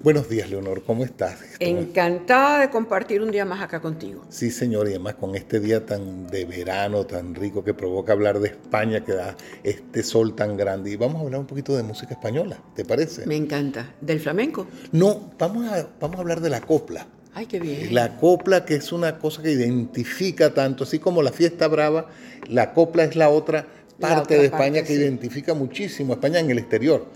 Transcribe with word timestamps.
Buenos 0.00 0.28
días, 0.28 0.48
Leonor. 0.48 0.84
¿Cómo 0.84 1.04
estás? 1.04 1.38
Encantada 1.58 2.60
de 2.60 2.70
compartir 2.70 3.20
un 3.20 3.32
día 3.32 3.44
más 3.44 3.60
acá 3.60 3.80
contigo. 3.80 4.24
Sí, 4.28 4.52
señor, 4.52 4.86
y 4.86 4.90
además 4.90 5.16
con 5.16 5.34
este 5.34 5.58
día 5.58 5.84
tan 5.84 6.28
de 6.28 6.44
verano, 6.44 7.04
tan 7.04 7.34
rico, 7.34 7.64
que 7.64 7.74
provoca 7.74 8.12
hablar 8.12 8.38
de 8.38 8.48
España, 8.50 9.04
que 9.04 9.12
da 9.14 9.36
este 9.64 10.04
sol 10.04 10.36
tan 10.36 10.56
grande. 10.56 10.92
Y 10.92 10.96
vamos 10.96 11.20
a 11.20 11.24
hablar 11.24 11.40
un 11.40 11.48
poquito 11.48 11.76
de 11.76 11.82
música 11.82 12.14
española, 12.14 12.62
¿te 12.76 12.84
parece? 12.84 13.26
Me 13.26 13.34
encanta. 13.34 13.92
¿Del 14.00 14.20
flamenco? 14.20 14.68
No, 14.92 15.32
vamos 15.36 15.66
a, 15.68 15.88
vamos 16.00 16.16
a 16.18 16.20
hablar 16.20 16.40
de 16.40 16.50
la 16.50 16.60
copla. 16.60 17.08
Ay, 17.34 17.46
qué 17.46 17.58
bien. 17.58 17.92
La 17.92 18.18
copla, 18.18 18.64
que 18.64 18.76
es 18.76 18.92
una 18.92 19.18
cosa 19.18 19.42
que 19.42 19.50
identifica 19.50 20.54
tanto, 20.54 20.84
así 20.84 21.00
como 21.00 21.22
la 21.22 21.32
fiesta 21.32 21.66
brava, 21.66 22.06
la 22.48 22.72
copla 22.72 23.02
es 23.02 23.16
la 23.16 23.30
otra 23.30 23.66
La 23.98 24.08
parte 24.08 24.22
otra 24.22 24.36
de 24.38 24.44
España 24.44 24.74
parte, 24.74 24.82
que 24.84 24.94
sí. 24.94 25.00
identifica 25.00 25.54
muchísimo 25.54 26.12
a 26.12 26.16
España 26.16 26.38
en 26.38 26.50
el 26.50 26.58
exterior. 26.58 27.06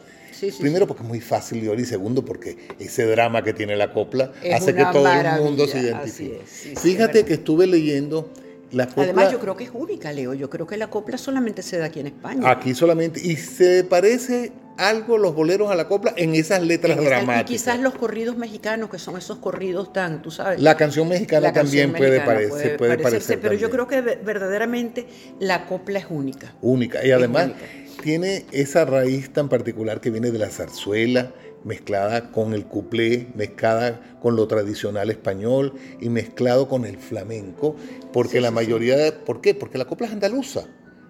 Sí, 0.42 0.50
sí, 0.50 0.60
Primero 0.60 0.84
sí. 0.84 0.88
porque 0.88 1.02
es 1.04 1.08
muy 1.08 1.20
fácil 1.20 1.60
de 1.60 1.68
oír 1.68 1.78
y 1.80 1.84
segundo 1.84 2.24
porque 2.24 2.56
ese 2.80 3.06
drama 3.06 3.44
que 3.44 3.52
tiene 3.52 3.76
la 3.76 3.92
copla 3.92 4.32
Es 4.42 4.54
hace 4.54 4.74
que 4.74 4.84
todo 4.92 5.06
el 5.08 5.40
mundo 5.40 5.68
se 5.68 5.78
identifique. 5.78 6.40
es, 6.44 6.80
Fíjate 6.80 7.20
es 7.20 7.24
que 7.26 7.34
estuve 7.34 7.68
leyendo 7.68 8.28
la 8.72 8.86
copla 8.88 9.04
Además, 9.04 9.30
yo 9.30 9.38
creo 9.38 9.56
que 9.56 9.64
es 9.64 9.70
única, 9.72 10.10
Leo. 10.12 10.34
Yo 10.34 10.50
creo 10.50 10.66
que 10.66 10.76
la 10.76 10.88
copla 10.90 11.16
solamente 11.16 11.62
se 11.62 11.78
da 11.78 11.84
aquí 11.86 12.00
en 12.00 12.08
España. 12.08 12.50
aquí 12.50 12.74
solamente 12.74 13.20
y 13.24 13.36
se 13.36 13.84
parece 13.84 14.50
algo 14.78 15.18
los 15.18 15.34
boleros 15.34 15.70
a 15.70 15.74
la 15.76 15.86
copla 15.86 16.14
en 16.16 16.34
esas 16.34 16.62
letras 16.62 16.96
En 16.98 17.04
dramáticas. 17.04 17.50
Y 17.50 17.54
quizás 17.54 17.78
los 17.78 17.94
corridos 17.94 18.36
mexicanos, 18.38 18.88
que 18.90 18.98
son 18.98 19.16
esos 19.18 19.38
corridos 19.38 19.92
tan, 19.92 20.22
tú 20.22 20.30
sabes. 20.32 20.58
La 20.60 20.76
canción 20.76 21.06
mexicana 21.08 21.48
la 21.48 21.52
canción 21.52 21.92
también 21.92 22.10
puede, 22.10 22.20
parecer, 22.24 22.76
puede 22.78 22.96
parecerse, 22.96 23.36
parecer 23.36 23.40
pero 23.40 23.54
yo 23.54 23.70
creo 23.70 23.86
que 23.86 24.00
ve- 24.00 24.18
verdaderamente 24.24 25.06
la 25.38 25.66
copla 25.66 25.98
es 25.98 26.06
única. 26.08 26.52
única. 26.62 27.04
Y 27.06 27.10
además 27.12 27.44
única. 27.44 27.60
Tiene 28.02 28.44
esa 28.52 28.84
raíz 28.84 29.32
tan 29.32 29.48
particular 29.48 30.02
que 30.02 30.10
viene 30.10 30.30
de 30.30 30.38
la 30.38 30.50
zarzuela, 30.50 31.32
mezclada 31.64 32.30
con 32.32 32.52
el 32.52 32.66
cuplé, 32.66 33.28
mezclada 33.34 34.18
con 34.20 34.36
lo 34.36 34.46
tradicional 34.48 35.08
español 35.10 35.72
y 36.00 36.10
mezclado 36.10 36.68
con 36.68 36.84
el 36.84 36.98
flamenco, 36.98 37.76
porque 38.12 38.40
la 38.42 38.50
mayoría, 38.50 38.96
de- 38.98 39.12
¿por 39.12 39.40
qué? 39.40 39.54
Porque 39.54 39.78
la 39.78 39.86
copla 39.86 40.08
es 40.08 40.12
andaluza. 40.12 40.66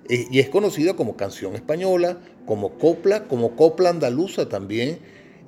eh, 0.09 0.27
Y 0.31 0.41
es 0.41 0.48
conocida 0.48 0.95
como 0.95 1.17
canción 1.17 1.55
española, 1.55 2.19
como 2.45 2.77
copla, 2.79 3.25
como 3.29 3.57
copla 3.57 3.89
andaluza 3.91 4.48
también, 4.48 4.98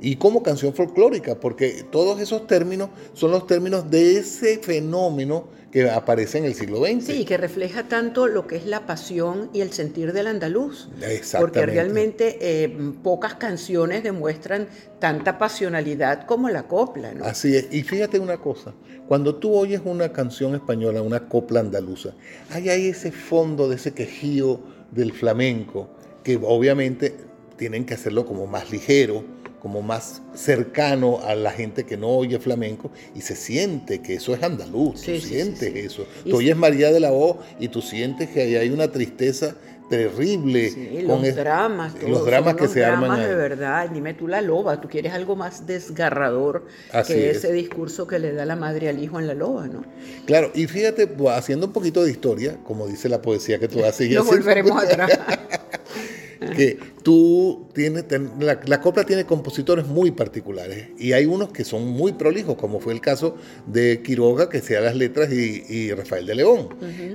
y 0.01 0.17
como 0.17 0.43
canción 0.43 0.75
folclórica, 0.75 1.41
porque 1.41 1.85
todos 1.91 2.21
esos 2.21 2.47
términos 2.47 2.91
son 3.13 3.31
los 3.31 3.47
términos 3.47 3.91
de 3.91 4.19
ese 4.19 4.59
fenómeno 4.59 5.49
que 5.75 5.91
aparece 5.91 6.39
en 6.39 6.45
el 6.45 6.55
siglo 6.55 6.85
XX. 6.85 7.05
Sí, 7.05 7.25
que 7.25 7.37
refleja 7.37 7.89
tanto 7.89 8.29
lo 8.29 8.47
que 8.47 8.55
es 8.55 8.65
la 8.65 8.87
pasión 8.87 9.51
y 9.53 9.61
el 9.61 9.73
sentir 9.73 10.13
del 10.13 10.29
andaluz. 10.29 10.89
Exactamente. 11.03 11.39
Porque 11.41 11.67
realmente 11.67 12.39
eh, 12.41 12.93
pocas 13.03 13.35
canciones 13.35 14.05
demuestran 14.05 14.69
tanta 15.01 15.37
pasionalidad 15.37 16.27
como 16.27 16.49
la 16.49 16.69
copla, 16.69 17.13
¿no? 17.13 17.25
Así 17.25 17.57
es. 17.57 17.67
Y 17.73 17.83
fíjate 17.83 18.21
una 18.21 18.37
cosa, 18.37 18.73
cuando 19.09 19.35
tú 19.35 19.53
oyes 19.53 19.81
una 19.85 20.13
canción 20.13 20.55
española, 20.55 21.03
una 21.03 21.29
copla 21.29 21.59
andaluza, 21.59 22.11
hay 22.51 22.69
ahí 22.69 22.87
ese 22.87 23.11
fondo 23.11 23.69
de 23.69 23.75
ese 23.75 23.95
quejío 23.95 24.61
del 24.93 25.13
flamenco, 25.13 25.89
que 26.23 26.39
obviamente 26.41 27.17
tienen 27.57 27.85
que 27.85 27.95
hacerlo 27.95 28.27
como 28.27 28.47
más 28.47 28.71
ligero, 28.71 29.25
como 29.65 29.81
más 29.81 30.21
cercano 30.35 31.21
a 31.25 31.35
la 31.35 31.51
gente 31.51 31.85
que 31.85 31.97
no 31.97 32.09
oye 32.11 32.39
flamenco 32.39 32.91
y 33.15 33.23
se 33.23 33.35
siente 33.35 34.03
que 34.03 34.17
eso 34.17 34.35
es 34.35 34.43
andaluz, 34.43 35.01
Sí, 35.01 35.15
tú 35.15 35.21
sí, 35.23 35.29
sientes 35.29 35.73
sí, 35.73 35.79
eso. 35.79 36.07
Tú 36.29 36.37
oyes 36.37 36.55
María 36.55 36.93
de 36.93 37.01
la 37.01 37.13
O 37.13 37.39
y 37.59 37.69
tú 37.69 37.81
sientes 37.81 38.29
que 38.29 38.43
ahí 38.43 38.57
hay 38.57 38.69
una 38.69 38.89
tristeza 38.93 39.55
terrible. 39.89 40.69
Sí, 40.71 41.05
con 41.07 41.19
los 41.21 41.29
es- 41.29 41.37
dramas, 41.37 41.95
todos, 41.95 42.11
los 42.11 42.27
dramas 42.27 42.57
que 42.57 42.69
se 42.69 42.81
dramas 42.81 43.27
de 43.27 43.35
verdad. 43.35 43.89
Dime 43.89 44.13
tú 44.13 44.29
la 44.29 44.43
loba, 44.43 44.83
tú 44.83 44.89
quieres 44.89 45.15
algo 45.15 45.35
más 45.35 45.67
desgarrador 45.67 46.67
Así 46.93 47.15
que 47.15 47.31
es. 47.31 47.39
ese 47.39 47.53
discurso 47.53 48.07
que 48.07 48.19
le 48.19 48.33
da 48.35 48.45
la 48.45 48.57
madre 48.57 48.91
al 48.91 49.03
hijo 49.03 49.19
en 49.19 49.27
la 49.27 49.35
loba, 49.35 49.67
¿no? 49.67 49.83
Claro, 50.27 50.51
y 50.55 50.67
fíjate, 50.67 51.09
haciendo 51.31 51.67
un 51.69 51.73
poquito 51.73 52.05
de 52.05 52.11
historia, 52.11 52.59
como 52.65 52.87
dice 52.87 53.09
la 53.09 53.23
poesía 53.23 53.59
que 53.59 53.69
tú 53.69 53.83
haces. 53.85 54.11
Nos 54.11 54.27
volveremos 54.27 54.73
atrás. 54.85 55.11
Que 56.55 56.79
tú 57.03 57.69
tienes, 57.75 58.07
ten- 58.09 58.31
la, 58.41 58.61
la 58.67 58.81
copla 58.81 59.05
tiene 59.05 59.25
compositores 59.25 59.87
muy 59.87 60.11
particulares 60.11 60.89
y 60.99 61.13
hay 61.13 61.27
unos 61.27 61.51
que 61.53 61.65
son 61.65 61.87
muy 61.87 62.13
prolijos, 62.13 62.57
como 62.57 62.81
fue 62.81 62.93
el 62.93 63.01
caso 63.01 63.37
de 63.67 64.01
Quiroga, 64.03 64.49
que 64.49 64.61
sea 64.61 64.81
las 64.81 64.97
letras, 64.97 65.33
y, 65.33 65.65
y 65.69 65.93
Rafael 65.93 66.27
de 66.27 66.35
León, 66.35 66.69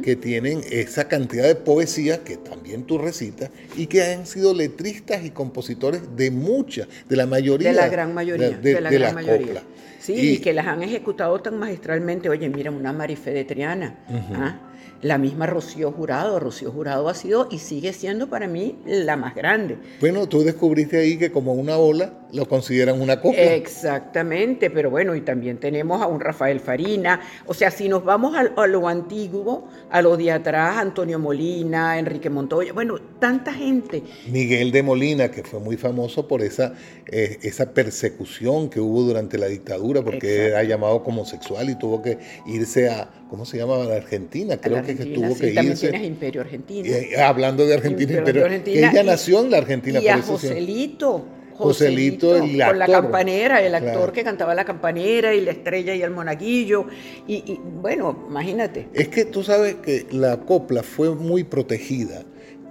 que 0.03 0.15
tienen 0.15 0.61
esa 0.71 1.07
cantidad 1.07 1.45
de 1.45 1.55
poesía 1.55 2.23
que 2.23 2.37
también 2.37 2.83
tú 2.83 2.97
recitas 2.97 3.49
y 3.75 3.87
que 3.87 4.03
han 4.03 4.25
sido 4.25 4.53
letristas 4.53 5.23
y 5.25 5.31
compositores 5.31 6.01
de 6.15 6.31
muchas, 6.31 6.87
de 7.07 7.15
la 7.15 7.25
mayoría. 7.25 7.69
De 7.69 7.75
la 7.75 7.89
gran 7.89 8.13
mayoría. 8.13 8.49
De, 8.51 8.73
De, 8.75 8.81
la 8.81 8.89
de 8.89 8.97
gran 8.99 9.09
la 9.15 9.21
mayoría. 9.21 9.45
copla. 9.47 9.63
Sí, 9.99 10.13
Y- 10.13 10.29
y, 10.35 10.37
que 10.39 10.53
las 10.53 10.65
han 10.65 10.81
ejecutado 10.81 11.39
tan 11.41 11.59
magistralmente. 11.59 12.29
Oye, 12.29 12.47
mira, 12.49 12.71
una 12.71 12.93
Marifé 12.93 13.31
de 13.31 13.43
Triana. 13.43 13.99
¿ah? 14.33 14.68
La 15.01 15.17
misma 15.17 15.45
Rocío 15.45 15.91
Jurado. 15.91 16.39
Rocío 16.39 16.71
Jurado 16.71 17.07
ha 17.07 17.13
sido 17.13 17.47
y 17.51 17.59
sigue 17.59 17.93
siendo 17.93 18.29
para 18.29 18.47
mí 18.47 18.77
la 18.85 19.15
más 19.15 19.35
grande. 19.35 19.77
Bueno, 20.01 20.27
tú 20.27 20.41
descubriste 20.41 20.97
ahí 20.97 21.17
que 21.17 21.31
como 21.31 21.53
una 21.53 21.77
ola 21.77 22.13
lo 22.33 22.47
consideran 22.47 22.99
una 22.99 23.21
copla. 23.21 23.41
Exactamente, 23.41 24.69
pero 24.69 24.89
bueno, 24.89 25.15
y 25.15 25.21
también 25.21 25.57
tenemos 25.57 26.01
a 26.01 26.07
un 26.07 26.19
Rafael 26.19 26.59
Farina. 26.59 27.21
O 27.45 27.53
sea, 27.53 27.71
si 27.71 27.87
nos 27.89 28.03
vamos 28.03 28.35
a, 28.35 28.41
a 28.61 28.67
lo 28.67 28.87
antiguo, 28.87 29.67
a 29.89 30.01
lo 30.01 30.17
de 30.17 30.31
atrás, 30.31 30.77
Antonio 30.77 31.19
Molina, 31.19 31.97
Enrique 31.97 32.29
Montoya, 32.29 32.73
bueno, 32.73 32.97
tanta 33.19 33.53
gente. 33.53 34.03
Miguel 34.27 34.71
de 34.71 34.83
Molina, 34.83 35.29
que 35.29 35.43
fue 35.43 35.59
muy 35.59 35.77
famoso 35.77 36.27
por 36.27 36.41
esa, 36.41 36.73
eh, 37.07 37.39
esa 37.41 37.73
persecución 37.73 38.69
que 38.69 38.79
hubo 38.79 39.01
durante 39.03 39.37
la 39.37 39.47
dictadura, 39.47 40.01
porque 40.03 40.35
Exacto. 40.35 40.57
era 40.57 40.63
llamado 40.63 41.03
como 41.03 41.19
homosexual 41.19 41.69
y 41.69 41.75
tuvo 41.75 42.01
que 42.01 42.17
irse 42.45 42.89
a, 42.89 43.09
¿cómo 43.29 43.45
se 43.45 43.57
llama? 43.57 43.75
A 43.75 43.85
la 43.85 43.95
Argentina, 43.95 44.57
creo 44.69 44.79
a 44.79 44.85
que, 44.85 44.95
tuvo 44.95 45.33
sí, 45.35 45.41
que 45.41 45.47
también 45.51 45.71
irse. 45.73 45.89
tienes 45.89 46.07
Imperio 46.07 46.41
Argentino. 46.41 46.87
Y, 46.87 46.91
eh, 46.91 47.21
hablando 47.21 47.65
de 47.65 47.73
Argentina, 47.75 48.11
Imperio 48.13 48.33
pero 48.33 48.45
Argentina, 48.45 48.91
ella 48.91 49.03
y- 49.03 49.05
nació 49.05 49.41
en 49.41 49.51
la 49.51 49.57
Argentina, 49.57 49.99
Y 50.01 50.07
a 50.07 50.13
por 50.15 50.23
eso 50.23 50.37
sí. 50.39 50.47
Joselito. 50.47 51.25
Joselito, 51.59 52.35
el 52.37 52.41
con 52.41 52.57
la 52.57 52.67
actor. 52.85 53.01
campanera, 53.01 53.61
el 53.61 53.75
actor 53.75 53.93
Claro. 53.95 54.13
que 54.13 54.23
cantaba 54.23 54.55
la 54.55 54.63
campanera 54.63 55.35
y 55.35 55.41
la 55.41 55.51
estrella 55.51 55.93
y 55.93 56.01
el 56.01 56.11
monaguillo. 56.11 56.85
Y, 57.27 57.33
y, 57.35 57.59
bueno, 57.81 58.25
imagínate. 58.29 58.87
Es 58.93 59.09
que 59.09 59.25
tú 59.25 59.43
sabes 59.43 59.75
que 59.75 60.05
la 60.11 60.37
copla 60.39 60.83
fue 60.83 61.13
muy 61.13 61.43
protegida, 61.43 62.23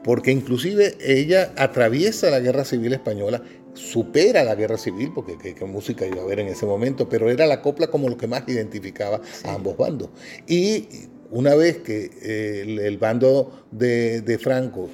porque 0.04 0.30
inclusive 0.30 0.96
ella 1.04 1.52
atraviesa 1.56 2.30
la 2.30 2.40
guerra 2.40 2.64
civil 2.64 2.94
española, 2.94 3.42
supera 3.74 4.42
la 4.42 4.54
guerra 4.54 4.78
civil, 4.78 5.12
porque 5.14 5.36
qué, 5.36 5.54
qué 5.54 5.64
música 5.66 6.06
iba 6.06 6.20
a 6.22 6.24
haber 6.24 6.40
en 6.40 6.48
ese 6.48 6.64
momento, 6.64 7.10
pero 7.10 7.28
era 7.30 7.46
la 7.46 7.60
copla 7.60 7.88
como 7.88 8.08
lo 8.08 8.16
que 8.16 8.26
más 8.26 8.42
identificaba 8.48 9.20
a 9.44 9.52
ambos 9.54 9.76
bandos. 9.76 10.08
Y 10.46 10.88
una 11.30 11.54
vez 11.54 11.78
que 11.78 12.10
eh, 12.22 12.62
el, 12.62 12.78
el 12.78 12.98
bando 12.98 13.64
de, 13.70 14.20
de 14.22 14.38
Franco 14.38 14.88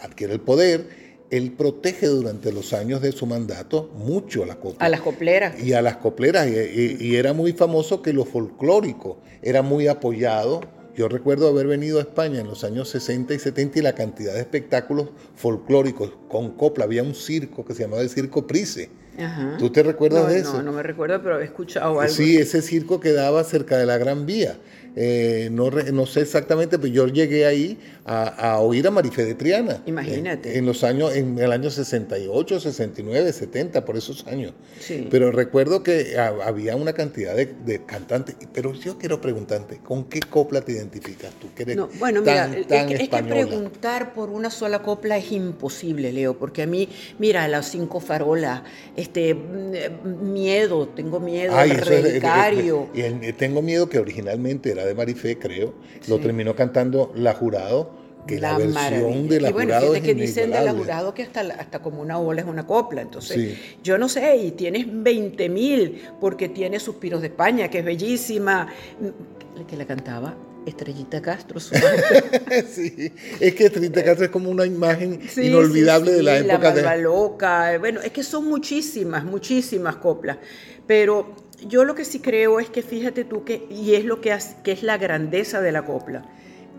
adquiere 0.00 0.34
el 0.34 0.40
poder, 0.40 1.02
él 1.30 1.52
protege 1.52 2.06
durante 2.08 2.52
los 2.52 2.72
años 2.74 3.00
de 3.00 3.10
su 3.12 3.24
mandato 3.26 3.90
mucho 3.96 4.42
a 4.42 4.46
la 4.46 4.56
copla 4.56 4.84
A 4.84 4.88
las 4.90 5.00
copleras. 5.00 5.58
y 5.62 5.72
a 5.72 5.80
las 5.80 5.96
copleras. 5.96 6.46
Y, 6.48 6.52
y- 6.58 6.96
y 7.00 7.16
era 7.16 7.32
muy 7.32 7.52
famoso 7.52 8.02
que 8.02 8.12
lo 8.12 8.24
folclórico 8.26 9.18
era 9.42 9.62
muy 9.62 9.88
apoyado. 9.88 10.60
Yo 10.94 11.08
recuerdo 11.08 11.48
haber 11.48 11.66
venido 11.68 11.98
a 11.98 12.02
España 12.02 12.40
en 12.40 12.48
los 12.48 12.64
años 12.64 12.90
60 12.90 13.32
y 13.32 13.38
70 13.38 13.78
y 13.78 13.82
la 13.82 13.94
cantidad 13.94 14.34
de 14.34 14.40
espectáculos 14.40 15.08
folclóricos 15.36 16.12
con 16.28 16.50
copla. 16.50 16.84
Había 16.84 17.02
un 17.02 17.14
circo 17.14 17.64
que 17.64 17.72
se 17.72 17.84
llamaba 17.84 18.02
el 18.02 18.10
Circo 18.10 18.46
Price. 18.46 18.90
Ajá. 19.18 19.56
¿Tú 19.58 19.70
te 19.70 19.82
recuerdas 19.82 20.24
no, 20.24 20.28
de 20.28 20.38
eso? 20.40 20.52
No, 20.54 20.62
no 20.64 20.72
me 20.72 20.82
recuerdo, 20.82 21.22
pero 21.22 21.40
he 21.40 21.44
escuchado 21.44 21.98
algo. 21.98 22.12
Sí, 22.12 22.36
ese 22.36 22.60
circo 22.60 23.00
quedaba 23.00 23.42
cerca 23.44 23.78
de 23.78 23.86
la 23.86 23.96
Gran 23.96 24.26
Vía. 24.26 24.58
Eh, 24.94 25.48
no, 25.50 25.70
no 25.70 26.06
sé 26.06 26.20
exactamente, 26.20 26.78
pero 26.78 26.92
yo 26.92 27.06
llegué 27.06 27.46
ahí 27.46 27.78
a, 28.04 28.58
oír 28.58 28.86
a 28.86 28.90
Marifé 28.90 29.24
de 29.24 29.34
Triana. 29.34 29.82
Imagínate. 29.86 30.58
En, 30.58 30.66
los 30.66 30.84
años, 30.84 31.14
en 31.14 31.38
el 31.38 31.52
año 31.52 31.70
68, 31.70 32.60
69, 32.60 33.32
70, 33.32 33.84
por 33.84 33.96
esos 33.96 34.26
años. 34.26 34.52
Sí. 34.80 35.06
Pero 35.10 35.30
recuerdo 35.30 35.82
que 35.82 36.18
había 36.18 36.76
una 36.76 36.92
cantidad 36.92 37.34
de, 37.34 37.80
cantantes. 37.86 38.36
Pero 38.52 38.74
yo 38.74 38.98
quiero 38.98 39.20
preguntarte, 39.20 39.78
¿con 39.78 40.04
qué 40.04 40.20
copla 40.20 40.60
te 40.60 40.72
identificas 40.72 41.32
tú? 41.40 41.48
no, 41.74 41.88
bueno, 41.98 42.20
mira, 42.20 42.50
es, 42.54 43.08
que, 43.08 43.22
preguntar 43.22 44.12
por 44.12 44.30
una 44.30 44.50
sola 44.50 44.82
copla 44.82 45.16
es 45.16 45.32
imposible, 45.32 46.12
Leo, 46.12 46.36
porque 46.38 46.62
a 46.62 46.66
mí, 46.66 46.88
mira, 47.18 47.46
las 47.48 47.70
cinco 47.70 48.00
farolas, 48.00 48.62
este, 48.96 49.34
mm, 49.34 50.32
miedo, 50.32 50.88
tengo 50.88 51.20
miedo, 51.20 51.54
Ay, 51.56 51.70
relicario. 51.72 52.88
y 52.94 53.32
tengo 53.32 53.62
miedo 53.62 53.88
que 53.88 53.98
originalmente 53.98 54.70
era 54.70 54.81
de 54.84 54.94
Marifé, 54.94 55.38
creo. 55.38 55.74
Lo 56.08 56.18
terminó 56.18 56.54
cantando 56.54 57.12
La 57.14 57.34
Jurado 57.34 58.02
que 58.26 58.38
la, 58.38 58.56
versión 58.56 59.28
de 59.28 59.40
la 59.40 59.50
y 59.50 59.52
bueno, 59.52 59.74
jurado 59.74 59.92
que 59.94 60.14
dicen 60.14 60.50
de 60.50 60.60
la 60.60 60.72
jurado 60.72 61.12
que 61.14 61.22
hasta, 61.22 61.40
hasta 61.40 61.80
como 61.80 62.00
una 62.00 62.18
ola 62.18 62.40
es 62.40 62.46
una 62.46 62.66
copla. 62.66 63.02
Entonces, 63.02 63.58
yo 63.82 63.98
no 63.98 64.08
sé, 64.08 64.36
y 64.36 64.52
tienes 64.52 64.86
20 64.88 65.48
mil, 65.48 66.02
porque 66.20 66.48
tiene 66.48 66.78
Suspiros 66.78 67.20
de 67.20 67.28
España, 67.28 67.68
que 67.68 67.80
es 67.80 67.84
bellísima, 67.84 68.68
mm, 69.00 69.66
que 69.66 69.76
la 69.76 69.86
cantaba 69.86 70.36
Estrellita 70.66 71.20
Castro. 71.20 71.58
sí, 71.60 73.12
es 73.40 73.54
que 73.54 73.66
Estrellita 73.66 74.04
Castro 74.04 74.26
es 74.26 74.30
como 74.30 74.50
una 74.50 74.66
imagen 74.66 75.20
inolvidable 75.36 76.12
de 76.12 76.22
la 76.22 76.38
época. 76.38 76.74
La 76.74 76.96
de... 76.96 77.02
loca, 77.02 77.78
bueno, 77.78 78.00
es 78.00 78.12
que 78.12 78.22
son 78.22 78.46
muchísimas, 78.46 79.24
muchísimas 79.24 79.96
coplas, 79.96 80.38
pero 80.86 81.34
yo 81.68 81.84
lo 81.84 81.94
que 81.94 82.04
sí 82.04 82.20
creo 82.20 82.60
es 82.60 82.70
que 82.70 82.82
fíjate 82.82 83.24
tú 83.24 83.44
que, 83.44 83.66
y 83.70 83.94
es 83.94 84.04
lo 84.04 84.20
que, 84.20 84.36
que 84.62 84.72
es 84.72 84.82
la 84.82 84.98
grandeza 84.98 85.60
de 85.60 85.72
la 85.72 85.84
copla, 85.84 86.24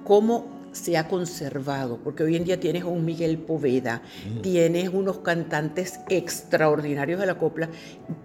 cómo 0.03 0.63
se 0.71 0.97
ha 0.97 1.07
conservado, 1.07 2.00
porque 2.03 2.24
hoy 2.24 2.35
en 2.35 2.44
día 2.44 2.59
tienes 2.59 2.83
a 2.83 2.88
un 2.88 3.06
Miguel 3.06 3.38
Poveda, 3.38 4.01
mm. 4.27 4.41
tienes 4.41 4.89
unos 4.89 5.19
cantantes 5.19 6.00
extraordinarios 6.09 7.19
de 7.19 7.25
la 7.25 7.38
copla, 7.38 7.69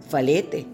Falete, 0.09 0.67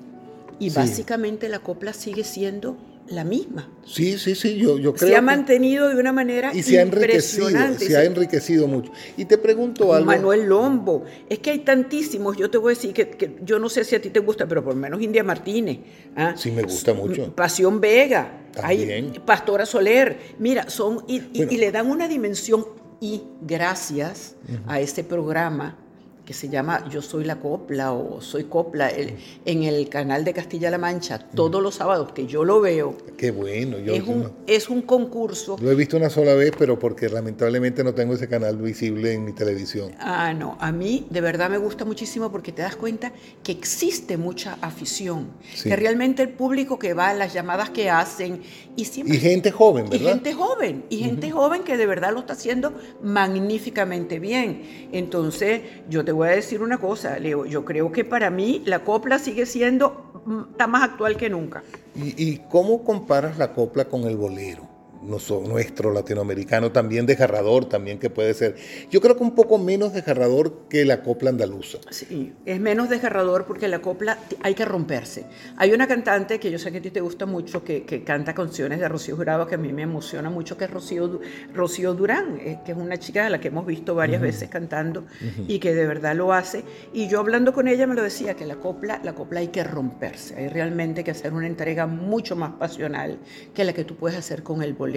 y 0.59 0.71
básicamente 0.71 1.49
la 1.49 1.59
copla 1.59 1.93
sigue 1.93 2.23
siendo 2.23 2.77
la 3.09 3.25
misma. 3.25 3.71
Sí, 3.85 4.19
sí, 4.19 4.35
sí, 4.35 4.57
yo, 4.57 4.79
yo 4.79 4.95
creo. 4.95 5.09
Se 5.09 5.17
ha 5.17 5.23
mantenido 5.23 5.89
de 5.89 5.97
una 5.97 6.13
manera 6.13 6.53
y 6.55 6.63
se 6.63 6.79
ha 6.79 6.83
enriquecido, 6.83 7.49
se 7.79 7.97
ha 7.97 8.05
enriquecido 8.05 8.67
mucho. 8.67 8.91
Y 9.17 9.27
te 9.27 9.37
pregunto 9.39 9.93
algo. 9.93 10.07
Manuel 10.07 10.47
Lombo, 10.47 11.05
es 11.29 11.39
que 11.41 11.51
hay 11.51 11.59
tantísimos, 11.61 12.37
yo 12.37 12.51
te 12.51 12.59
voy 12.59 12.73
a 12.73 12.75
decir 12.75 12.93
que, 12.93 13.37
yo 13.43 13.59
no 13.59 13.69
sé 13.69 13.85
si 13.85 13.95
a 13.95 14.01
ti 14.01 14.11
te 14.11 14.21
gusta, 14.21 14.47
pero 14.47 14.65
por 14.65 14.75
lo 14.75 14.81
menos 14.81 15.01
India 15.03 15.23
Martínez. 15.23 15.79
¿ah? 16.17 16.35
Sí, 16.37 16.51
me 16.51 16.63
gusta 16.63 16.95
mucho. 16.95 17.35
Pasión 17.35 17.81
Vega, 17.81 18.47
hay 18.63 19.13
Pastora 19.25 19.67
Soler, 19.67 20.19
mira, 20.39 20.71
son, 20.71 21.05
y, 21.07 21.21
le 21.57 21.71
dan 21.71 21.91
una 21.91 22.09
dimensión 22.09 22.65
y 23.01 23.23
gracias 23.43 24.37
a 24.67 24.81
este 24.81 25.05
programa 25.05 25.84
que 26.25 26.33
se 26.33 26.49
llama 26.49 26.89
Yo 26.89 27.03
Soy 27.03 27.25
la 27.25 27.37
Copla 27.37 27.93
o 27.93 28.21
Soy 28.21 28.45
Copla 28.45 28.91
en 28.91 29.63
el 29.63 29.89
canal 29.89 30.25
de 30.25 30.33
Castilla-La 30.33 30.79
Mancha 30.79 31.19
todos 31.19 31.63
los 31.63 31.75
sábados 31.75 32.13
que 32.13 32.27
yo 32.27 32.45
lo 32.45 32.61
veo. 32.61 32.97
Qué 33.17 33.31
bueno. 33.31 33.79
Yo, 33.79 33.95
es, 33.95 34.03
un, 34.03 34.33
es 34.47 34.69
un 34.71 34.83
concurso. 34.83 35.57
Lo 35.61 35.71
he 35.71 35.75
visto 35.75 35.97
una 35.97 36.09
sola 36.09 36.35
vez, 36.35 36.53
pero 36.59 36.79
porque 36.79 37.09
lamentablemente 37.09 37.85
no 37.85 37.95
tengo 37.95 38.15
ese 38.15 38.29
canal 38.29 38.57
visible 38.57 39.13
en 39.13 39.25
mi 39.25 39.33
televisión. 39.33 39.93
Ah, 39.99 40.33
no. 40.33 40.57
A 40.61 40.73
mí 40.73 41.07
de 41.11 41.21
verdad 41.21 41.51
me 41.51 41.59
gusta 41.59 41.85
muchísimo 41.85 42.33
porque 42.33 42.53
te 42.53 42.63
das 42.63 42.77
cuenta 42.77 43.13
que 43.43 43.53
existe 43.53 44.17
mucha 44.17 44.57
afición. 44.61 45.29
Que 45.63 45.77
realmente 45.77 46.23
el 46.23 46.31
público 46.31 46.79
que 46.79 46.95
va, 46.95 47.13
las 47.13 47.35
llamadas 47.35 47.71
que 47.71 47.91
hacen 47.91 48.41
y 48.77 48.87
siempre... 48.87 49.17
Y 49.17 49.21
gente 49.21 49.51
joven, 49.51 49.91
¿verdad? 49.91 50.01
Y 50.01 50.09
gente 50.09 50.33
joven. 50.33 50.85
Y 50.89 50.99
gente 50.99 51.31
joven 51.31 51.63
que 51.65 51.77
de 51.77 51.87
verdad 51.87 52.13
lo 52.13 52.21
está 52.21 52.33
haciendo 52.33 52.73
magníficamente 53.03 54.19
bien. 54.19 54.89
Entonces 54.93 55.63
yo 55.91 56.05
te 56.05 56.14
voy 56.15 56.29
a 56.29 56.33
decir 56.33 56.63
una 56.63 56.79
cosa, 56.79 57.19
Leo. 57.19 57.45
Yo 57.45 57.65
creo 57.65 57.93
que 57.93 58.05
para 58.05 58.31
mí 58.31 58.63
la 58.65 58.85
copla 58.85 59.19
sigue 59.19 59.47
siendo, 59.47 60.23
mm, 60.25 60.53
está 60.53 60.67
más 60.67 60.83
actual 60.83 61.17
que 61.17 61.29
nunca. 61.29 61.63
¿Y, 61.95 62.39
cómo 62.51 62.83
comparas 62.83 63.39
la 63.39 63.53
copla 63.53 63.85
con 63.85 64.05
el 64.05 64.17
bolero? 64.17 64.74
Nuestro 65.05 65.93
latinoamericano, 65.93 66.73
también 66.73 67.07
desgarrador, 67.07 67.67
también 67.67 67.99
que 67.99 68.11
puede 68.11 68.35
ser. 68.35 68.57
Yo 68.91 69.01
creo 69.01 69.17
que 69.17 69.23
un 69.23 69.35
poco 69.35 69.59
menos 69.59 69.93
desgarrador 69.93 70.69
que 70.69 70.85
la 70.85 71.03
copla 71.03 71.31
andaluza. 71.31 71.79
Sí, 71.91 72.33
es 72.45 72.61
menos 72.61 72.89
desgarrador 72.89 73.45
porque 73.45 73.69
la 73.69 73.81
copla 73.81 74.19
hay 74.43 74.55
que 74.55 74.65
romperse. 74.65 75.27
Hay 75.57 75.73
una 75.73 75.87
cantante 75.87 76.41
que 76.41 76.51
yo 76.51 76.59
sé 76.59 76.73
que 76.73 76.79
a 76.79 76.83
ti 76.83 76.91
te 76.91 77.01
gusta 77.01 77.27
mucho, 77.27 77.63
que, 77.63 77.85
canta 78.05 78.35
canciones 78.35 78.81
de 78.81 78.89
Rocío 78.89 79.17
Jurado, 79.17 79.47
que 79.47 79.55
a 79.55 79.59
mí 79.59 79.73
me 79.73 79.83
emociona 79.83 80.31
mucho, 80.31 80.57
que 80.57 80.65
es 80.65 80.71
Rocío, 80.71 81.21
Rocío 81.53 81.95
Durán, 81.95 82.39
eh, 82.41 82.59
que 82.65 82.73
es 82.73 82.79
una 82.79 82.99
chica 82.99 83.27
a 83.27 83.31
la 83.31 83.41
que 83.41 83.49
hemos 83.49 83.67
visto 83.67 83.95
varias 83.95 84.21
veces 84.21 84.49
cantando 84.49 85.05
y 85.49 85.59
que 85.59 85.75
de 85.75 85.87
verdad 85.87 86.15
lo 86.15 86.33
hace. 86.33 86.65
Y 86.93 87.09
yo 87.09 87.21
hablando 87.21 87.53
con 87.53 87.69
ella 87.69 87.87
me 87.87 87.95
lo 87.95 88.03
decía, 88.03 88.35
que 88.35 88.47
la 88.47 88.57
copla, 88.57 89.01
la 89.05 89.15
copla 89.15 89.41
hay 89.41 89.49
que 89.49 89.63
romperse, 89.65 90.37
hay 90.37 90.49
realmente 90.49 91.05
que 91.05 91.11
hacer 91.11 91.33
una 91.33 91.47
entrega 91.47 91.87
mucho 91.87 92.37
más 92.37 92.53
pasional 92.53 93.19
que 93.55 93.65
la 93.65 93.73
que 93.73 93.85
tú 93.85 93.97
puedes 93.97 94.19
hacer 94.19 94.43
con 94.43 94.63
el 94.63 94.73
bolero 94.73 94.94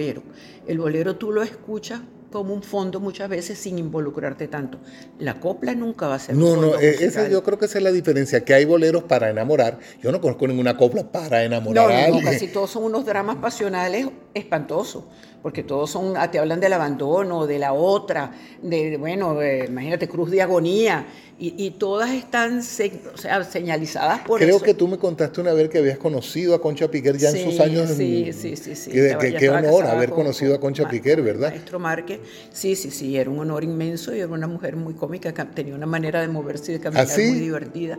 el 0.66 0.78
bolero 0.78 1.16
tú 1.16 1.32
lo 1.32 1.42
escuchas 1.42 2.00
como 2.30 2.52
un 2.54 2.62
fondo 2.62 3.00
muchas 3.00 3.28
veces 3.28 3.58
sin 3.58 3.78
involucrarte 3.78 4.48
tanto. 4.48 4.78
La 5.18 5.40
copla 5.40 5.74
nunca 5.74 6.06
va 6.08 6.16
a 6.16 6.18
ser 6.18 6.36
No, 6.36 6.52
un 6.52 6.60
no, 6.60 6.78
eh, 6.78 6.96
esa 7.00 7.28
yo 7.28 7.42
creo 7.42 7.58
que 7.58 7.64
esa 7.64 7.78
es 7.78 7.84
la 7.84 7.90
diferencia, 7.92 8.44
que 8.44 8.54
hay 8.54 8.64
boleros 8.64 9.04
para 9.04 9.30
enamorar. 9.30 9.78
Yo 10.02 10.12
no 10.12 10.20
conozco 10.20 10.46
ninguna 10.46 10.76
copla 10.76 11.10
para 11.10 11.42
enamorar 11.44 11.90
a 11.90 12.04
alguien. 12.04 12.24
No, 12.24 12.30
casi 12.30 12.48
todos 12.48 12.70
son 12.70 12.84
unos 12.84 13.06
dramas 13.06 13.36
pasionales 13.36 14.08
espantosos 14.34 15.04
porque 15.42 15.62
todos 15.62 15.90
son, 15.90 16.16
ah, 16.16 16.30
te 16.30 16.38
hablan 16.38 16.60
del 16.60 16.72
abandono, 16.72 17.46
de 17.46 17.58
la 17.58 17.72
otra, 17.72 18.32
de, 18.62 18.96
bueno, 18.96 19.38
imagínate, 19.42 20.08
cruz 20.08 20.30
de 20.30 20.42
agonía, 20.42 21.06
y, 21.40 21.70
todas 21.78 22.10
están 22.10 22.58
o 22.58 23.16
sea, 23.16 23.44
señalizadas 23.44 24.22
por 24.22 24.40
Creo 24.40 24.60
que 24.60 24.74
tú 24.74 24.88
me 24.88 24.98
contaste 24.98 25.40
una 25.40 25.52
vez 25.52 25.68
que 25.68 25.78
habías 25.78 25.96
conocido 25.96 26.52
a 26.52 26.60
Concha 26.60 26.90
Piquer 26.90 27.16
ya 27.16 27.30
en 27.30 27.44
sus 27.44 27.60
años. 27.60 27.90
Sí, 27.90 28.32
sí, 28.32 28.56
sí, 28.56 28.74
sí. 28.74 28.90
Qué, 28.90 29.48
honor 29.48 29.86
haber 29.86 30.10
conocido 30.10 30.56
a 30.56 30.58
Concha 30.58 30.88
Piquer, 30.88 31.22
¿verdad? 31.22 31.50
Maestro 31.50 31.78
Márquez, 31.78 32.18
sí, 32.52 32.74
sí, 32.74 32.90
sí, 32.90 33.16
era 33.16 33.30
un 33.30 33.38
honor 33.38 33.62
inmenso 33.62 34.12
y 34.12 34.18
era 34.18 34.26
una 34.26 34.48
mujer 34.48 34.74
muy 34.74 34.94
cómica, 34.94 35.32
tenía 35.54 35.76
una 35.76 35.86
manera 35.86 36.20
de 36.20 36.26
moverse 36.26 36.72
y 36.72 36.74
de 36.74 36.80
caminar 36.80 37.06
¿Ah, 37.08 37.14
muy 37.16 37.38
divertida. 37.38 37.98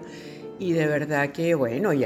Y 0.59 0.73
de 0.73 0.87
verdad 0.87 1.31
que, 1.31 1.55
bueno, 1.55 1.93
y, 1.93 2.05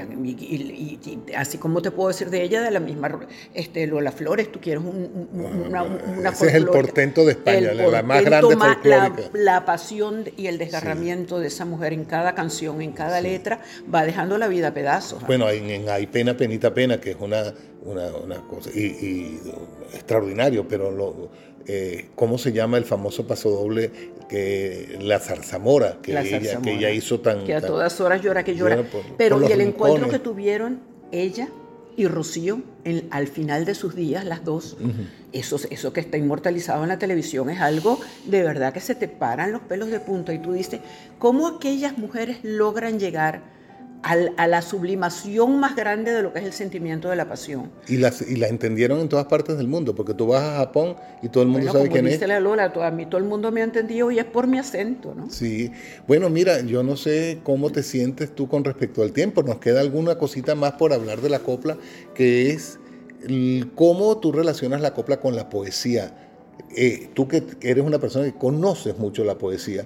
así 1.36 1.58
como 1.58 1.82
te 1.82 1.90
puedo 1.92 2.10
decir 2.10 2.30
de 2.30 2.44
ella, 2.44 2.62
de 2.62 2.72
la 2.72 2.80
misma 2.80 3.20
este, 3.54 3.88
Lola 3.88 4.12
Flores, 4.12 4.52
tú 4.52 4.60
quieres 4.62 4.84
una, 4.84 5.84
una 5.84 6.30
Ese 6.30 6.48
es 6.48 6.54
el 6.54 6.68
portento 6.68 7.26
de 7.26 7.32
España, 7.32 7.74
la 7.74 8.04
más 8.04 8.24
grande 8.24 8.56
folclórica. 8.56 9.30
La, 9.34 9.66
pasión 9.66 10.26
y 10.38 10.48
el 10.48 10.58
desgarramiento 10.58 11.40
de 11.40 11.48
esa 11.48 11.66
mujer 11.66 11.94
en 11.94 12.06
cada 12.06 12.36
canción, 12.36 12.82
en 12.82 12.92
cada 12.92 13.22
letra, 13.22 13.60
va 13.94 14.06
dejando 14.06 14.38
la 14.38 14.48
vida 14.48 14.68
a 14.70 14.74
pedazos. 14.74 15.26
Bueno, 15.26 15.50
en, 15.50 15.90
Hay 15.90 16.08
Pena, 16.08 16.38
Penita, 16.38 16.74
Pena, 16.74 17.00
que 17.00 17.12
es 17.12 17.18
una, 17.20 17.54
una, 17.84 18.42
cosa 18.48 18.70
y, 18.70 19.40
extraordinario, 19.94 20.68
pero 20.68 20.92
lo, 20.92 21.30
eh, 21.68 22.10
¿cómo 22.16 22.38
se 22.38 22.52
llama 22.52 22.78
el 22.78 22.86
famoso 22.86 23.26
pasodoble 23.28 23.92
que 24.30 24.98
la 25.02 25.20
zarzamora 25.20 26.00
que, 26.02 26.12
ella, 26.12 26.62
que 26.62 26.74
ella 26.74 26.90
hizo 26.92 27.20
tan... 27.20 27.46
Que 27.46 27.56
a 27.56 27.62
todas 27.62 28.00
horas 28.02 28.22
llora 28.22 28.44
que 28.44 28.56
llora. 28.56 28.84
Pero 29.18 29.48
y 29.48 29.52
el 29.52 29.62
encuentro 29.62 30.10
que 30.10 30.20
tuvieron 30.20 30.82
ella 31.12 31.50
y 31.96 32.08
Rocío 32.08 32.62
al 33.12 33.28
final 33.28 33.66
de 33.66 33.76
sus 33.76 33.96
días, 33.96 34.26
las 34.26 34.44
dos, 34.44 34.78
eso, 35.32 35.58
eso 35.70 35.94
que 35.94 36.00
está 36.00 36.18
inmortalizado 36.18 36.84
en 36.84 36.90
la 36.90 37.00
televisión 37.00 37.50
es 37.50 37.62
algo 37.62 38.00
de 38.26 38.42
verdad 38.42 38.74
que 38.74 38.80
se 38.80 38.96
te 38.96 39.08
paran 39.08 39.52
los 39.52 39.62
pelos 39.62 39.90
de 39.90 40.00
punta 40.00 40.34
y 40.34 40.40
tú 40.40 40.54
dices, 40.54 40.82
¿cómo 41.20 41.48
aquellas 41.48 41.98
mujeres 41.98 42.40
logran 42.44 43.00
llegar 43.00 43.42
a 44.04 44.48
la 44.48 44.62
sublimación 44.62 45.60
más 45.60 45.78
grande 45.78 46.12
de 46.12 46.22
lo 46.22 46.34
que 46.34 46.40
es 46.40 46.46
el 46.46 46.52
sentimiento 46.52 47.10
de 47.10 47.16
la 47.16 47.28
pasión. 47.28 47.72
Y 47.88 47.98
la, 47.98 48.12
y 48.28 48.36
la 48.36 48.50
entendieron 48.50 49.00
en 49.00 49.08
todas 49.08 49.26
partes 49.28 49.58
del 49.58 49.70
mundo, 49.70 49.96
porque 49.96 50.14
tú 50.14 50.28
vas 50.28 50.44
a 50.44 50.58
Japón 50.58 50.98
y 51.22 51.30
todo 51.30 51.44
el 51.44 51.50
mundo 51.50 51.72
sabe 51.72 51.90
quién 51.90 52.06
dice 52.06 52.24
es. 52.24 52.28
la 52.28 52.42
Lola, 52.42 52.74
a 52.76 52.92
mí 52.92 53.06
todo 53.06 53.20
el 53.20 53.24
mundo 53.24 53.52
me 53.52 53.62
ha 53.62 53.64
entendido 53.64 54.12
y 54.12 54.20
es 54.20 54.26
por 54.26 54.48
mi 54.48 54.60
acento, 54.60 55.14
¿no? 55.16 55.30
Sí. 55.30 55.72
Bueno, 56.06 56.30
mira, 56.30 56.60
yo 56.62 56.84
no 56.84 56.98
sé 56.98 57.40
cómo 57.44 57.72
te 57.72 57.82
sientes 57.82 58.36
tú 58.36 58.50
con 58.50 58.66
respecto 58.66 59.04
al 59.04 59.14
tiempo. 59.14 59.42
Nos 59.42 59.60
queda 59.60 59.80
alguna 59.80 60.18
cosita 60.18 60.54
más 60.54 60.74
por 60.74 60.92
hablar 60.92 61.22
de 61.22 61.30
la 61.30 61.40
copla, 61.40 61.78
que 62.14 62.52
es 62.52 62.80
cómo 63.76 64.18
tú 64.18 64.32
relacionas 64.32 64.82
la 64.82 64.94
copla 64.94 65.22
con 65.22 65.36
la 65.36 65.50
poesía. 65.50 66.14
Eh, 66.76 67.10
tú 67.14 67.28
que 67.28 67.44
eres 67.62 67.84
una 67.84 68.00
persona 68.00 68.26
que 68.26 68.38
conoces 68.38 68.98
mucho 68.98 69.24
la 69.24 69.38
poesía, 69.38 69.86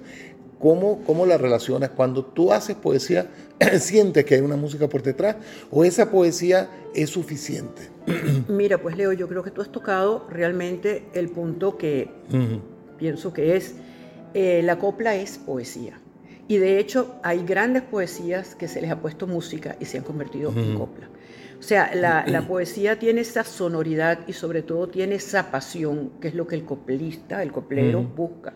¿Cómo, 0.58 1.02
¿Cómo, 1.04 1.24
la 1.24 1.38
relacionas? 1.38 1.90
Cuando 1.90 2.24
tú 2.24 2.52
haces 2.52 2.74
poesía, 2.74 3.28
¿sientes 3.78 4.24
que 4.24 4.34
hay 4.34 4.40
una 4.40 4.56
música 4.56 4.88
por 4.88 5.02
detrás 5.02 5.36
o 5.70 5.84
esa 5.84 6.10
poesía 6.10 6.68
es 6.94 7.10
suficiente? 7.10 7.90
Mira, 8.48 8.78
pues 8.78 8.96
Leo, 8.96 9.12
yo 9.12 9.28
creo 9.28 9.42
que 9.42 9.50
tú 9.50 9.62
has 9.62 9.70
tocado 9.70 10.26
realmente 10.28 11.04
el 11.14 11.28
punto 11.28 11.76
que 11.76 12.10
pienso 12.98 13.32
que 13.32 13.56
es, 13.56 13.76
eh, 14.34 14.62
la 14.64 14.78
copla 14.78 15.14
es 15.14 15.38
poesía. 15.38 16.00
Y 16.48 16.56
de 16.56 16.78
hecho 16.78 17.16
hay 17.22 17.44
grandes 17.44 17.82
poesías 17.82 18.54
que 18.54 18.68
se 18.68 18.80
les 18.80 18.90
ha 18.90 19.00
puesto 19.00 19.26
música 19.26 19.76
y 19.78 19.84
se 19.84 19.98
han 19.98 20.04
convertido 20.04 20.52
en 20.56 20.76
copla. 20.76 21.08
O 21.58 21.62
sea, 21.62 21.94
la, 21.94 22.24
la, 22.26 22.46
poesía 22.46 22.98
tiene 22.98 23.22
esa 23.22 23.42
sonoridad 23.42 24.20
y 24.28 24.32
sobre 24.32 24.62
todo 24.62 24.88
tiene 24.88 25.16
esa 25.16 25.50
pasión, 25.50 26.12
que 26.20 26.28
es 26.28 26.34
lo 26.34 26.46
que 26.46 26.54
el 26.54 26.64
coplista, 26.64 27.42
el 27.42 27.50
coplero 27.50 28.00
busca, 28.02 28.54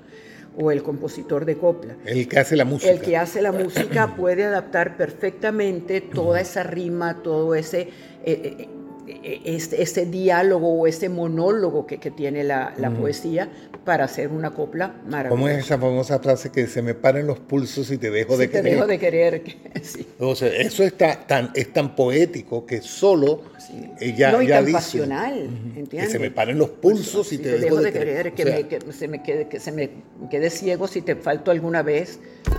o 0.56 0.70
el 0.70 0.82
compositor 0.82 1.44
de 1.44 1.56
copla. 1.56 1.96
El 2.04 2.28
que 2.28 2.38
hace 2.38 2.56
la 2.56 2.64
música. 2.64 2.92
El 2.92 3.00
que 3.00 3.16
hace 3.16 3.42
la 3.42 3.52
música 3.52 4.14
puede 4.16 4.44
adaptar 4.44 4.96
perfectamente 4.96 6.00
toda 6.00 6.40
esa 6.40 6.62
rima, 6.62 7.22
todo 7.22 7.54
ese... 7.54 7.88
Eh, 8.24 8.68
eh, 9.06 9.40
ese, 9.44 9.82
ese, 9.82 10.06
diálogo 10.06 10.72
o 10.72 10.86
ese 10.86 11.08
monólogo 11.08 11.86
que, 11.86 11.98
que 11.98 12.12
tiene 12.12 12.44
la, 12.44 12.72
la 12.78 12.90
poesía 12.90 13.50
para 13.84 14.04
hacer 14.04 14.28
una 14.28 14.50
copla 14.52 14.94
maravillosa. 15.06 15.28
¿Cómo 15.30 15.48
es 15.48 15.58
esa 15.64 15.78
famosa 15.78 16.18
frase 16.20 16.50
que 16.50 16.66
se 16.66 16.82
me 16.82 16.94
paren 16.94 17.26
los 17.26 17.38
pulsos 17.40 17.90
y 17.90 17.98
te 17.98 18.10
dejo 18.10 18.34
si 18.34 18.40
de 18.40 18.46
te 18.48 18.52
querer? 18.58 18.74
dejo 18.74 18.86
de 18.86 18.98
querer. 18.98 19.42
sí. 19.82 20.06
O 20.18 20.34
sea, 20.36 20.48
eso 20.48 20.82
está 20.84 21.26
tan, 21.26 21.50
es 21.54 21.72
tan 21.72 21.94
poético 21.96 22.64
que 22.66 22.80
solo 22.82 23.42
Sí. 23.58 23.90
ella 24.00 24.32
no, 24.32 24.42
y 24.42 24.48
ya 24.48 24.56
tan 24.56 24.64
dice 24.66 24.76
pasional, 24.78 25.34
¿entiendes? 25.76 26.04
que 26.06 26.10
se 26.10 26.18
me 26.18 26.30
paren 26.32 26.58
los 26.58 26.70
pulsos 26.70 27.26
y 27.32 27.36
Si 27.36 27.42
te, 27.42 27.58
dejo, 27.58 27.76
de 27.80 27.92
querer. 27.92 28.32
que, 28.32 28.42
O 28.42 28.46
sea, 28.46 28.56
me, 28.56 28.68
que 28.68 28.92
se 28.92 29.08
me 29.08 29.22
quede, 29.22 29.48
que 29.48 29.60
se 29.60 29.70
me 29.72 29.90
quede 30.30 30.50
ciego 30.50 30.88
si 30.88 31.00
te 31.02 31.14
falto 31.16 31.50
alguna 31.52 31.82
vez. 31.82 32.18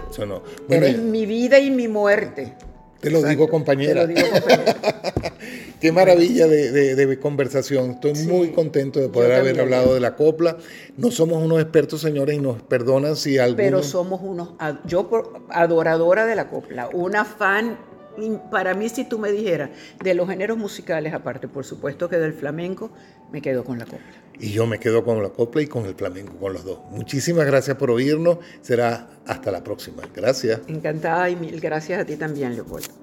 eso 0.09 0.25
no. 0.25 0.41
Bueno, 0.67 0.85
Eres 0.85 0.99
mi 0.99 1.25
vida 1.25 1.59
y 1.59 1.71
mi 1.71 1.87
muerte. 1.89 2.53
te 3.01 3.09
lo 3.11 3.21
digo, 3.23 3.49
compañera. 3.49 4.07
Te 4.07 4.13
lo 4.13 4.21
digo, 4.21 4.27
compañera. 4.31 4.75
Qué 5.83 5.91
maravilla 5.91 6.47
de, 6.47 6.71
de- 6.71 6.95
de 6.95 7.19
conversación. 7.19 7.91
Estoy 7.91 8.13
muy 8.25 8.51
contento 8.53 9.01
de 9.01 9.09
poder 9.09 9.33
haber 9.33 9.59
hablado 9.59 9.93
de 9.93 9.99
la 9.99 10.15
copla. 10.15 10.55
No 10.95 11.11
somos 11.11 11.43
unos 11.43 11.59
expertos, 11.59 11.99
señores, 11.99 12.37
y 12.37 12.39
nos 12.39 12.61
perdonan 12.63 13.17
si 13.17 13.37
alguno... 13.37 13.57
Pero 13.57 13.83
somos 13.83 14.21
unos, 14.23 14.51
yo 14.85 15.09
adoradora 15.49 16.25
de 16.25 16.35
la 16.35 16.49
copla, 16.49 16.87
una 16.93 17.25
fan, 17.25 17.77
para 18.49 18.75
mí 18.75 18.87
si 18.87 19.03
tú 19.03 19.19
me 19.19 19.29
dijeras, 19.33 19.71
de 20.01 20.13
los 20.13 20.29
géneros 20.29 20.57
musicales, 20.57 21.13
aparte 21.13 21.49
por 21.49 21.65
supuesto 21.65 22.07
que 22.07 22.17
del 22.17 22.31
flamenco, 22.31 22.89
me 23.33 23.41
quedo 23.41 23.65
con 23.65 23.77
la 23.77 23.83
copla. 23.83 24.07
Y 24.39 24.51
yo 24.53 24.65
me 24.65 24.79
quedo 24.79 25.03
con 25.03 25.21
la 25.21 25.31
copla 25.31 25.63
y 25.63 25.67
con 25.67 25.85
el 25.85 25.95
flamenco, 25.95 26.37
con 26.37 26.53
los 26.53 26.63
dos. 26.63 26.79
Muchísimas 26.91 27.45
gracias 27.45 27.75
por 27.75 27.91
oírnos. 27.91 28.37
Será 28.61 29.09
hasta 29.27 29.51
la 29.51 29.61
próxima. 29.65 30.03
Gracias. 30.15 30.61
Encantada 30.67 31.29
y 31.29 31.35
mil 31.35 31.59
gracias 31.59 31.99
a 31.99 32.05
ti 32.05 32.15
también, 32.15 32.55
Leopoldo. 32.55 33.02